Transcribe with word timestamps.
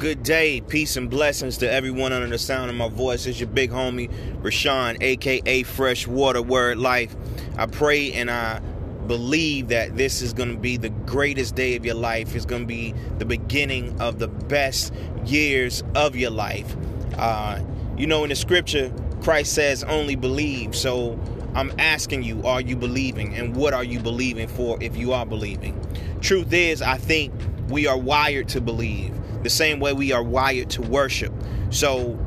Good 0.00 0.22
day, 0.22 0.62
peace 0.62 0.96
and 0.96 1.10
blessings 1.10 1.58
to 1.58 1.70
everyone 1.70 2.14
under 2.14 2.26
the 2.26 2.38
sound 2.38 2.70
of 2.70 2.76
my 2.76 2.88
voice. 2.88 3.26
It's 3.26 3.38
your 3.38 3.50
big 3.50 3.70
homie 3.70 4.10
Rashawn, 4.40 4.96
aka 5.02 5.62
Freshwater 5.62 6.40
Word 6.40 6.78
Life. 6.78 7.14
I 7.58 7.66
pray 7.66 8.10
and 8.14 8.30
I 8.30 8.60
believe 9.06 9.68
that 9.68 9.98
this 9.98 10.22
is 10.22 10.32
going 10.32 10.54
to 10.54 10.58
be 10.58 10.78
the 10.78 10.88
greatest 10.88 11.54
day 11.54 11.76
of 11.76 11.84
your 11.84 11.96
life. 11.96 12.34
It's 12.34 12.46
going 12.46 12.62
to 12.62 12.66
be 12.66 12.94
the 13.18 13.26
beginning 13.26 14.00
of 14.00 14.18
the 14.18 14.28
best 14.28 14.94
years 15.26 15.84
of 15.94 16.16
your 16.16 16.30
life. 16.30 16.74
Uh, 17.18 17.60
you 17.98 18.06
know, 18.06 18.22
in 18.22 18.30
the 18.30 18.36
scripture, 18.36 18.90
Christ 19.20 19.52
says, 19.52 19.84
only 19.84 20.16
believe. 20.16 20.74
So 20.74 21.20
I'm 21.54 21.78
asking 21.78 22.22
you, 22.22 22.42
are 22.46 22.62
you 22.62 22.74
believing? 22.74 23.34
And 23.34 23.54
what 23.54 23.74
are 23.74 23.84
you 23.84 24.00
believing 24.00 24.48
for 24.48 24.82
if 24.82 24.96
you 24.96 25.12
are 25.12 25.26
believing? 25.26 25.78
Truth 26.22 26.54
is, 26.54 26.80
I 26.80 26.96
think 26.96 27.34
we 27.68 27.86
are 27.86 27.98
wired 27.98 28.48
to 28.48 28.62
believe 28.62 29.14
the 29.42 29.50
same 29.50 29.80
way 29.80 29.92
we 29.92 30.12
are 30.12 30.22
wired 30.22 30.70
to 30.70 30.82
worship. 30.82 31.32
So 31.70 32.18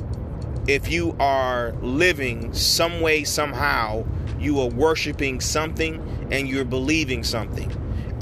if 0.68 0.92
you 0.92 1.16
are 1.20 1.74
living 1.82 2.54
some 2.54 3.02
way, 3.02 3.24
somehow, 3.24 4.06
you 4.40 4.60
are 4.62 4.70
worshiping 4.70 5.42
something 5.42 6.28
and 6.32 6.48
you're 6.48 6.66
believing 6.66 7.24
something. 7.24 7.72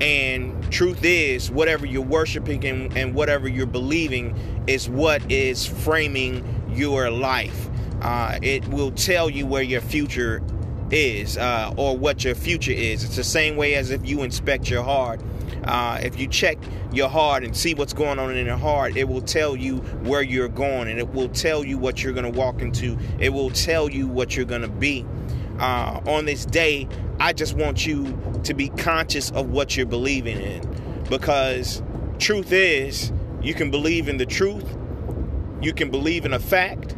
And 0.01 0.71
truth 0.71 1.03
is, 1.03 1.51
whatever 1.51 1.85
you're 1.85 2.01
worshiping 2.01 2.65
and, 2.65 2.97
and 2.97 3.13
whatever 3.13 3.47
you're 3.47 3.67
believing 3.67 4.35
is 4.65 4.89
what 4.89 5.31
is 5.31 5.65
framing 5.65 6.43
your 6.73 7.11
life. 7.11 7.69
Uh, 8.01 8.39
it 8.41 8.67
will 8.69 8.91
tell 8.91 9.29
you 9.29 9.45
where 9.45 9.61
your 9.61 9.81
future 9.81 10.41
is 10.89 11.37
uh, 11.37 11.71
or 11.77 11.95
what 11.95 12.23
your 12.23 12.33
future 12.33 12.71
is. 12.71 13.03
It's 13.03 13.15
the 13.15 13.23
same 13.23 13.55
way 13.55 13.75
as 13.75 13.91
if 13.91 14.03
you 14.07 14.23
inspect 14.23 14.69
your 14.69 14.83
heart 14.83 15.21
uh, 15.63 15.99
if 16.01 16.19
you 16.19 16.27
check 16.27 16.57
your 16.91 17.09
heart 17.09 17.43
and 17.43 17.55
see 17.55 17.73
what's 17.73 17.93
going 17.93 18.19
on 18.19 18.35
in 18.35 18.45
your 18.45 18.57
heart, 18.57 18.97
it 18.97 19.07
will 19.07 19.21
tell 19.21 19.55
you 19.55 19.77
where 20.03 20.21
you're 20.21 20.49
going 20.49 20.87
and 20.87 20.99
it 20.99 21.09
will 21.09 21.29
tell 21.29 21.63
you 21.63 21.77
what 21.77 22.03
you're 22.03 22.13
going 22.13 22.31
to 22.31 22.37
walk 22.37 22.61
into. 22.61 22.97
It 23.19 23.29
will 23.29 23.51
tell 23.51 23.89
you 23.89 24.07
what 24.07 24.35
you're 24.35 24.45
going 24.45 24.63
to 24.63 24.67
be. 24.67 25.05
Uh, 25.59 26.01
on 26.07 26.25
this 26.25 26.45
day, 26.45 26.87
I 27.19 27.33
just 27.33 27.53
want 27.53 27.85
you 27.85 28.17
to 28.43 28.53
be 28.53 28.69
conscious 28.69 29.29
of 29.31 29.49
what 29.49 29.77
you're 29.77 29.85
believing 29.85 30.39
in 30.39 31.03
because 31.09 31.83
truth 32.17 32.51
is 32.51 33.11
you 33.41 33.53
can 33.53 33.69
believe 33.69 34.07
in 34.07 34.17
the 34.17 34.25
truth, 34.25 34.65
you 35.61 35.73
can 35.73 35.91
believe 35.91 36.25
in 36.25 36.33
a 36.33 36.39
fact, 36.39 36.95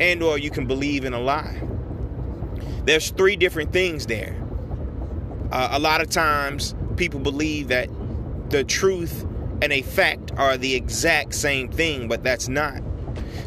and 0.00 0.22
or 0.22 0.38
you 0.38 0.50
can 0.50 0.66
believe 0.66 1.04
in 1.04 1.12
a 1.12 1.20
lie. 1.20 1.62
There's 2.84 3.10
three 3.10 3.36
different 3.36 3.72
things 3.72 4.06
there. 4.06 4.36
Uh, 5.52 5.68
a 5.72 5.78
lot 5.78 6.00
of 6.00 6.08
times 6.10 6.74
people 6.96 7.20
believe 7.20 7.68
that 7.68 7.88
the 8.50 8.64
truth 8.64 9.26
and 9.62 9.72
a 9.72 9.82
fact 9.82 10.32
are 10.36 10.56
the 10.56 10.74
exact 10.74 11.34
same 11.34 11.68
thing, 11.68 12.08
but 12.08 12.22
that's 12.22 12.48
not. 12.48 12.82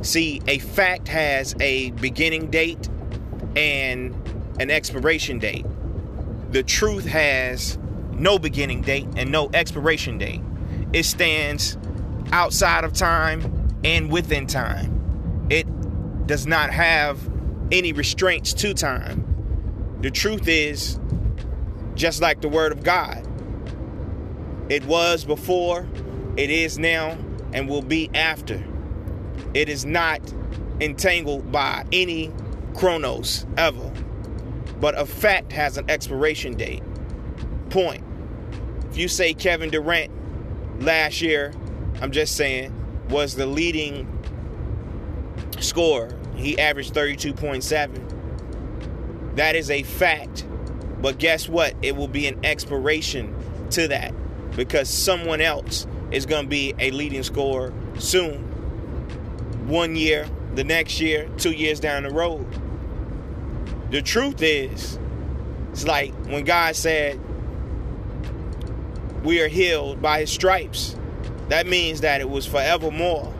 See, 0.02 0.42
a 0.47 0.59
fact 0.59 1.08
has 1.08 1.55
a 1.59 1.92
beginning 1.92 2.50
date 2.50 2.89
and 3.55 4.16
an 4.59 4.72
expiration 4.72 5.39
date. 5.39 5.66
The 6.52 6.64
truth 6.64 7.05
has 7.05 7.77
no 8.11 8.39
beginning 8.39 8.81
date 8.81 9.08
and 9.16 9.31
no 9.31 9.50
expiration 9.53 10.17
date. 10.17 10.42
It 10.94 11.03
stands 11.03 11.77
outside 12.31 12.83
of 12.83 12.94
time 12.94 13.77
and 13.83 14.11
within 14.11 14.47
time. 14.47 15.47
It 15.50 15.67
does 16.27 16.45
not 16.45 16.72
have 16.72 17.20
any 17.72 17.94
restraints 17.94 18.53
to 18.53 18.73
time. 18.73 19.25
The 20.02 20.11
truth 20.11 20.47
is 20.47 21.00
just 21.95 22.22
like 22.22 22.42
the 22.42 22.50
Word 22.50 22.72
of 22.72 22.83
God. 22.83 23.25
It 24.70 24.86
was 24.86 25.25
before, 25.25 25.88
it 26.38 26.52
is 26.52 26.78
now, 26.78 27.17
and 27.53 27.67
will 27.67 27.81
be 27.81 28.12
after. 28.14 28.64
It 29.56 29.67
is 29.67 29.84
not 29.84 30.22
entangled 30.80 31.52
by 31.52 31.84
any 31.92 32.31
chronos 32.76 33.48
ever. 33.58 33.92
But 34.80 34.95
a 34.98 35.08
fact 35.08 35.52
has 35.52 35.77
an 35.77 35.89
expiration 35.89 36.55
date. 36.55 36.83
Point. 37.71 38.04
If 38.92 38.98
you 38.98 39.08
say 39.08 39.33
Kevin 39.33 39.71
Durant 39.71 40.11
last 40.83 41.21
year, 41.21 41.52
I'm 41.99 42.11
just 42.11 42.36
saying, 42.36 42.76
was 43.10 43.36
the 43.36 43.48
leading 43.48 44.08
scorer, 45.60 46.15
he 46.36 46.60
averaged 46.60 46.94
32.7. 46.94 49.36
That 49.36 49.55
is 49.55 49.71
a 49.71 49.82
fact. 49.83 50.45
But 51.02 51.17
guess 51.17 51.49
what? 51.49 51.73
It 51.82 51.95
will 51.95 52.08
be 52.08 52.27
an 52.27 52.45
expiration 52.45 53.36
to 53.71 53.88
that 53.88 54.14
because 54.59 54.89
someone 54.89 55.39
else 55.39 55.87
is 56.11 56.25
going 56.25 56.43
to 56.43 56.49
be 56.49 56.75
a 56.80 56.92
leading 56.92 57.23
scorer 57.23 57.73
soon. 57.97 58.42
One 59.70 59.95
year, 59.95 60.27
the 60.53 60.65
next 60.65 60.99
year, 60.99 61.30
two 61.37 61.52
years 61.52 61.80
down 61.80 62.03
the 62.03 62.09
road. 62.09 62.45
The 63.89 64.02
truth 64.02 64.42
is, 64.42 64.99
it's 65.71 65.87
like 65.87 66.14
when 66.25 66.43
God 66.43 66.75
said, 66.75 67.17
We 69.23 69.42
are 69.42 69.47
healed 69.47 70.02
by 70.02 70.20
his 70.20 70.30
stripes. 70.30 70.93
That 71.47 71.65
means 71.65 72.02
that 72.02 72.20
it 72.20 72.30
was 72.30 72.45
forevermore. 72.45 73.33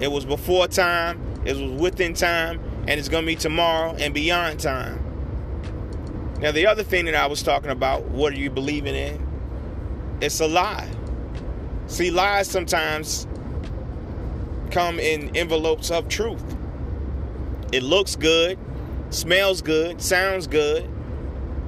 It 0.00 0.10
was 0.10 0.24
before 0.24 0.68
time, 0.68 1.20
it 1.44 1.54
was 1.54 1.78
within 1.78 2.14
time, 2.14 2.60
and 2.88 2.98
it's 2.98 3.10
going 3.10 3.24
to 3.24 3.26
be 3.26 3.36
tomorrow 3.36 3.94
and 3.98 4.14
beyond 4.14 4.60
time. 4.60 5.02
Now, 6.40 6.50
the 6.50 6.66
other 6.66 6.82
thing 6.82 7.04
that 7.04 7.14
I 7.14 7.26
was 7.26 7.42
talking 7.42 7.70
about, 7.70 8.04
what 8.04 8.32
are 8.32 8.38
you 8.38 8.48
believing 8.48 8.94
in? 8.94 9.25
It's 10.20 10.40
a 10.40 10.46
lie. 10.46 10.88
See, 11.86 12.10
lies 12.10 12.48
sometimes 12.48 13.26
come 14.70 14.98
in 14.98 15.36
envelopes 15.36 15.90
of 15.90 16.08
truth. 16.08 16.42
It 17.72 17.82
looks 17.82 18.16
good, 18.16 18.58
smells 19.10 19.62
good, 19.62 20.00
sounds 20.00 20.46
good, 20.46 20.88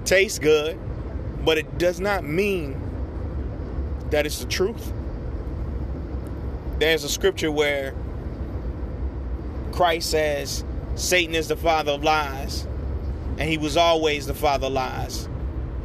tastes 0.05 0.39
good, 0.39 0.79
but 1.45 1.59
it 1.59 1.79
does 1.79 2.01
not 2.01 2.25
mean 2.25 2.81
that 4.11 4.27
it's 4.27 4.41
the 4.41 4.47
truth. 4.47 4.93
There's 6.79 7.05
a 7.05 7.09
scripture 7.09 7.51
where 7.51 7.95
Christ 9.73 10.11
says 10.11 10.65
Satan 10.95 11.35
is 11.35 11.49
the 11.49 11.57
father 11.57 11.93
of 11.93 12.03
lies, 12.03 12.67
and 13.39 13.49
he 13.49 13.59
was 13.59 13.77
always 13.77 14.27
the 14.27 14.35
father 14.35 14.67
of 14.67 14.73
lies. 14.73 15.29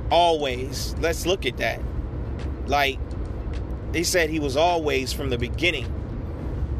Always. 0.09 0.95
Let's 0.99 1.25
look 1.25 1.45
at 1.45 1.57
that. 1.57 1.79
Like, 2.67 2.99
he 3.93 4.03
said 4.03 4.29
he 4.29 4.39
was 4.39 4.57
always 4.57 5.13
from 5.13 5.29
the 5.29 5.37
beginning. 5.37 5.91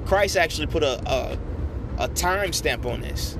Christ 0.06 0.38
actually 0.38 0.68
put 0.68 0.84
a 0.84 1.02
a, 1.10 1.38
a 1.98 2.08
time 2.10 2.54
stamp 2.54 2.86
on 2.86 3.02
this. 3.02 3.38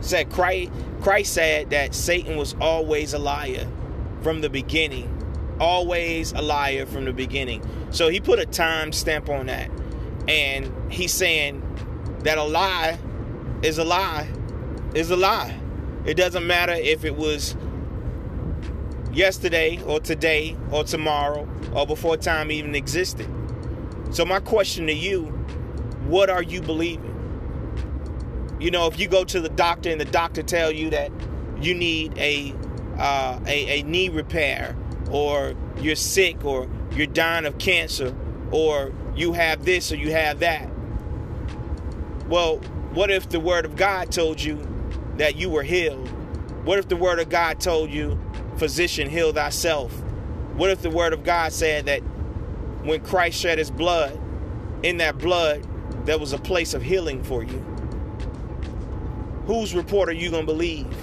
Said 0.00 0.30
Christ, 0.30 0.70
Christ 1.00 1.32
said 1.32 1.70
that 1.70 1.94
Satan 1.94 2.36
was 2.36 2.54
always 2.60 3.12
a 3.14 3.18
liar 3.18 3.66
from 4.22 4.40
the 4.40 4.50
beginning. 4.50 5.12
Always 5.58 6.32
a 6.32 6.42
liar 6.42 6.84
from 6.86 7.06
the 7.06 7.12
beginning. 7.12 7.62
So 7.90 8.08
he 8.08 8.20
put 8.20 8.38
a 8.38 8.46
time 8.46 8.92
stamp 8.92 9.28
on 9.28 9.46
that. 9.46 9.70
And 10.28 10.70
he's 10.92 11.12
saying 11.12 11.62
that 12.24 12.36
a 12.36 12.42
lie 12.42 12.98
is 13.62 13.78
a 13.78 13.84
lie 13.84 14.28
is 14.94 15.10
a 15.10 15.16
lie. 15.16 15.54
It 16.04 16.16
doesn't 16.16 16.46
matter 16.46 16.72
if 16.72 17.04
it 17.04 17.16
was 17.16 17.56
yesterday 19.16 19.82
or 19.86 19.98
today 19.98 20.54
or 20.70 20.84
tomorrow 20.84 21.48
or 21.74 21.86
before 21.86 22.16
time 22.16 22.50
even 22.50 22.74
existed. 22.74 23.26
So 24.10 24.24
my 24.24 24.40
question 24.40 24.86
to 24.86 24.92
you, 24.92 25.24
what 26.06 26.28
are 26.30 26.42
you 26.42 26.60
believing? 26.60 27.14
You 28.60 28.70
know, 28.70 28.86
if 28.86 29.00
you 29.00 29.08
go 29.08 29.24
to 29.24 29.40
the 29.40 29.48
doctor 29.48 29.90
and 29.90 30.00
the 30.00 30.04
doctor 30.04 30.42
tell 30.42 30.70
you 30.70 30.90
that 30.90 31.10
you 31.60 31.74
need 31.74 32.16
a 32.18 32.54
uh, 32.98 33.38
a, 33.46 33.80
a 33.80 33.82
knee 33.82 34.08
repair, 34.08 34.74
or 35.10 35.54
you're 35.80 35.96
sick, 35.96 36.44
or 36.44 36.66
you're 36.92 37.06
dying 37.06 37.44
of 37.44 37.58
cancer, 37.58 38.14
or 38.50 38.92
you 39.14 39.32
have 39.32 39.64
this 39.64 39.92
or 39.92 39.96
you 39.96 40.12
have 40.12 40.40
that. 40.40 40.68
Well, 42.28 42.56
what 42.94 43.10
if 43.10 43.28
the 43.28 43.40
Word 43.40 43.64
of 43.66 43.76
God 43.76 44.10
told 44.10 44.42
you 44.42 44.66
that 45.16 45.36
you 45.36 45.50
were 45.50 45.62
healed? 45.62 46.08
What 46.64 46.78
if 46.78 46.88
the 46.88 46.96
Word 46.96 47.18
of 47.18 47.28
God 47.28 47.60
told 47.60 47.90
you 47.90 48.18
physician, 48.58 49.08
heal 49.08 49.32
thyself. 49.32 49.92
What 50.54 50.70
if 50.70 50.82
the 50.82 50.90
word 50.90 51.12
of 51.12 51.24
God 51.24 51.52
said 51.52 51.86
that 51.86 52.00
when 52.82 53.00
Christ 53.00 53.38
shed 53.38 53.58
his 53.58 53.70
blood, 53.70 54.18
in 54.82 54.98
that 54.98 55.18
blood, 55.18 55.66
there 56.06 56.18
was 56.18 56.32
a 56.32 56.38
place 56.38 56.74
of 56.74 56.82
healing 56.82 57.22
for 57.22 57.42
you? 57.42 57.58
Whose 59.46 59.74
report 59.74 60.08
are 60.08 60.12
you 60.12 60.30
going 60.30 60.46
to 60.46 60.52
believe? 60.52 60.94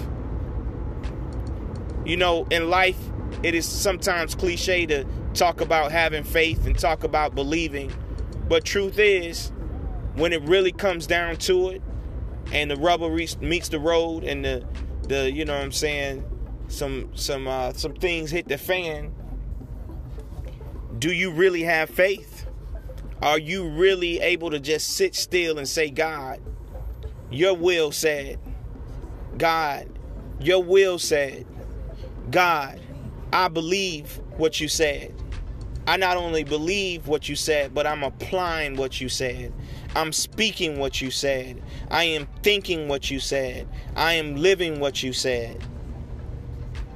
You 2.04 2.16
know, 2.16 2.46
in 2.50 2.68
life, 2.68 2.98
it 3.42 3.54
is 3.54 3.66
sometimes 3.66 4.34
cliche 4.34 4.86
to 4.86 5.04
talk 5.32 5.60
about 5.60 5.92
having 5.92 6.24
faith 6.24 6.66
and 6.66 6.78
talk 6.78 7.04
about 7.04 7.34
believing. 7.34 7.92
But 8.48 8.64
truth 8.64 8.98
is, 8.98 9.52
when 10.14 10.32
it 10.32 10.42
really 10.42 10.72
comes 10.72 11.06
down 11.06 11.36
to 11.38 11.70
it, 11.70 11.82
and 12.52 12.70
the 12.70 12.76
rubber 12.76 13.08
meets 13.40 13.68
the 13.68 13.78
road, 13.80 14.24
and 14.24 14.44
the 14.44 14.66
the 15.08 15.30
you 15.30 15.44
know 15.44 15.54
what 15.54 15.62
I'm 15.62 15.72
saying 15.72 16.24
some 16.68 17.16
some 17.16 17.46
uh, 17.46 17.72
some 17.72 17.94
things 17.94 18.30
hit 18.30 18.48
the 18.48 18.58
fan, 18.58 19.14
do 20.98 21.12
you 21.12 21.30
really 21.30 21.62
have 21.62 21.90
faith? 21.90 22.46
Are 23.22 23.38
you 23.38 23.68
really 23.68 24.20
able 24.20 24.50
to 24.50 24.60
just 24.60 24.88
sit 24.96 25.14
still 25.14 25.58
and 25.58 25.68
say, 25.68 25.88
God, 25.88 26.40
your 27.30 27.54
will 27.54 27.90
said, 27.90 28.38
God, 29.38 29.88
your 30.40 30.62
will 30.62 30.98
said, 30.98 31.46
God, 32.30 32.80
I 33.32 33.48
believe 33.48 34.20
what 34.36 34.60
you 34.60 34.68
said. 34.68 35.14
I 35.86 35.96
not 35.96 36.16
only 36.16 36.44
believe 36.44 37.08
what 37.08 37.28
you 37.28 37.36
said, 37.36 37.74
but 37.74 37.86
I'm 37.86 38.02
applying 38.02 38.76
what 38.76 39.00
you 39.00 39.08
said. 39.08 39.52
I'm 39.94 40.12
speaking 40.12 40.78
what 40.78 41.00
you 41.00 41.10
said. 41.10 41.62
I 41.90 42.04
am 42.04 42.26
thinking 42.42 42.88
what 42.88 43.10
you 43.10 43.20
said. 43.20 43.68
I 43.94 44.14
am 44.14 44.36
living 44.36 44.80
what 44.80 45.02
you 45.02 45.12
said. 45.12 45.62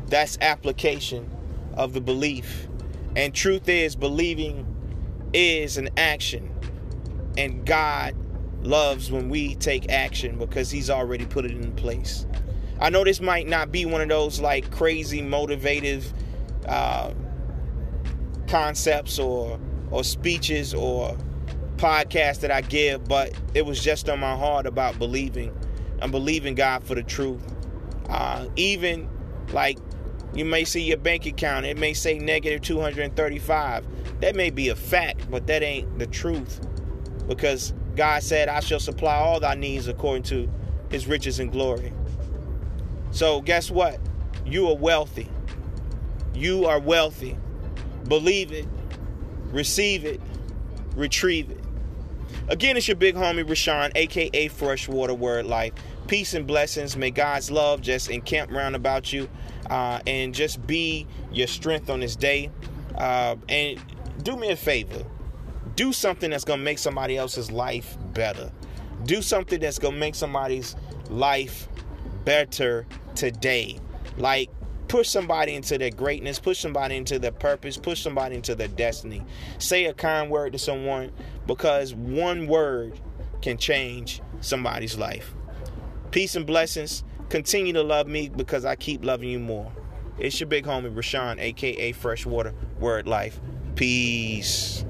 That's 0.08 0.38
application 0.40 1.30
of 1.74 1.92
the 1.92 2.00
belief. 2.00 2.68
And 3.16 3.34
truth 3.34 3.68
is, 3.68 3.96
believing 3.96 4.66
is 5.32 5.76
an 5.76 5.90
action. 5.96 6.50
And 7.36 7.64
God 7.64 8.14
loves 8.62 9.10
when 9.10 9.28
we 9.28 9.54
take 9.56 9.90
action 9.90 10.38
because 10.38 10.70
He's 10.70 10.90
already 10.90 11.26
put 11.26 11.44
it 11.44 11.52
in 11.52 11.72
place. 11.72 12.26
I 12.80 12.90
know 12.90 13.04
this 13.04 13.20
might 13.20 13.48
not 13.48 13.72
be 13.72 13.84
one 13.86 14.00
of 14.00 14.08
those 14.08 14.40
like 14.40 14.70
crazy 14.70 15.20
motivative 15.20 16.04
uh, 16.66 17.12
concepts 18.46 19.18
or 19.18 19.58
or 19.90 20.04
speeches 20.04 20.74
or 20.74 21.16
podcasts 21.76 22.40
that 22.40 22.50
I 22.50 22.60
give, 22.60 23.08
but 23.08 23.32
it 23.54 23.64
was 23.64 23.82
just 23.82 24.08
on 24.08 24.20
my 24.20 24.36
heart 24.36 24.66
about 24.66 24.98
believing 24.98 25.56
and 26.00 26.12
believing 26.12 26.54
God 26.54 26.84
for 26.84 26.94
the 26.94 27.02
truth. 27.02 27.42
Uh, 28.08 28.46
even 28.56 29.08
like 29.52 29.78
you 30.34 30.44
may 30.44 30.64
see 30.64 30.82
your 30.82 30.98
bank 30.98 31.26
account, 31.26 31.66
it 31.66 31.78
may 31.78 31.94
say 31.94 32.18
negative 32.18 32.60
235. 32.62 34.20
That 34.20 34.36
may 34.36 34.50
be 34.50 34.68
a 34.68 34.76
fact, 34.76 35.30
but 35.30 35.46
that 35.46 35.62
ain't 35.62 35.98
the 35.98 36.06
truth. 36.06 36.60
Because 37.26 37.72
God 37.96 38.22
said, 38.22 38.48
I 38.48 38.60
shall 38.60 38.80
supply 38.80 39.16
all 39.16 39.40
thy 39.40 39.54
needs 39.54 39.88
according 39.88 40.24
to 40.24 40.48
his 40.90 41.06
riches 41.06 41.40
and 41.40 41.50
glory. 41.50 41.92
So, 43.10 43.40
guess 43.40 43.70
what? 43.70 43.98
You 44.44 44.68
are 44.68 44.76
wealthy. 44.76 45.28
You 46.34 46.66
are 46.66 46.78
wealthy. 46.78 47.36
Believe 48.06 48.52
it, 48.52 48.66
receive 49.50 50.04
it, 50.04 50.20
retrieve 50.94 51.50
it. 51.50 51.60
Again, 52.48 52.76
it's 52.76 52.88
your 52.88 52.96
big 52.96 53.14
homie 53.14 53.44
Rashawn, 53.44 53.92
aka 53.94 54.48
Freshwater 54.48 55.14
Word 55.14 55.46
Life. 55.46 55.72
Peace 56.06 56.32
and 56.32 56.46
blessings. 56.46 56.96
May 56.96 57.10
God's 57.10 57.50
love 57.50 57.82
just 57.82 58.08
encamp 58.08 58.50
round 58.50 58.74
about 58.74 59.12
you 59.12 59.28
uh, 59.70 60.00
and 60.06 60.34
just 60.34 60.66
be 60.66 61.06
your 61.32 61.46
strength 61.46 61.90
on 61.90 62.00
this 62.00 62.16
day. 62.16 62.50
Uh, 62.96 63.36
and 63.48 63.80
do 64.22 64.36
me 64.36 64.50
a 64.50 64.56
favor 64.56 65.04
do 65.78 65.92
something 65.92 66.30
that's 66.30 66.44
going 66.44 66.58
to 66.58 66.64
make 66.64 66.76
somebody 66.76 67.16
else's 67.16 67.52
life 67.52 67.96
better. 68.12 68.50
Do 69.04 69.22
something 69.22 69.60
that's 69.60 69.78
going 69.78 69.94
to 69.94 70.00
make 70.00 70.16
somebody's 70.16 70.74
life 71.08 71.68
better 72.24 72.84
today. 73.14 73.78
Like, 74.16 74.50
push 74.88 75.08
somebody 75.08 75.54
into 75.54 75.78
their 75.78 75.92
greatness, 75.92 76.40
push 76.40 76.58
somebody 76.58 76.96
into 76.96 77.20
their 77.20 77.30
purpose, 77.30 77.76
push 77.76 78.02
somebody 78.02 78.34
into 78.34 78.56
their 78.56 78.66
destiny. 78.66 79.22
Say 79.58 79.84
a 79.84 79.94
kind 79.94 80.32
word 80.32 80.50
to 80.54 80.58
someone 80.58 81.12
because 81.46 81.94
one 81.94 82.48
word 82.48 82.98
can 83.40 83.56
change 83.56 84.20
somebody's 84.40 84.98
life. 84.98 85.32
Peace 86.10 86.34
and 86.34 86.44
blessings. 86.44 87.04
Continue 87.28 87.74
to 87.74 87.82
love 87.82 88.06
me 88.06 88.28
because 88.28 88.64
I 88.64 88.76
keep 88.76 89.04
loving 89.04 89.28
you 89.28 89.38
more. 89.38 89.70
It's 90.18 90.40
your 90.40 90.48
big 90.48 90.64
homie 90.64 90.92
Rashawn, 90.94 91.38
aka 91.38 91.92
Freshwater 91.92 92.54
Word 92.80 93.06
Life. 93.06 93.40
Peace. 93.74 94.84